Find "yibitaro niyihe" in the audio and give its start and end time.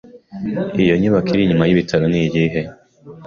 1.65-2.61